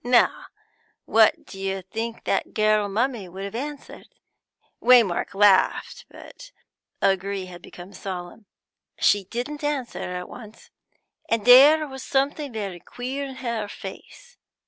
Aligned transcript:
Now 0.03 0.47
what 1.05 1.45
do 1.45 1.59
you 1.59 1.83
think 1.83 2.23
the 2.23 2.41
girl 2.51 2.89
mummy 2.89 3.29
would 3.29 3.43
have 3.43 3.53
answered?'" 3.53 4.07
Waymark 4.81 5.35
laughed, 5.35 6.07
but 6.09 6.51
O'Gree 7.03 7.45
had 7.45 7.61
become 7.61 7.93
solemn. 7.93 8.47
"She 8.97 9.25
didn't 9.25 9.63
answer 9.63 9.99
at 9.99 10.27
once, 10.27 10.71
and 11.29 11.45
there 11.45 11.87
was 11.87 12.01
something 12.01 12.51
very 12.51 12.79
queer 12.79 13.25
in 13.27 13.35
her 13.45 13.67
face. 13.67 14.37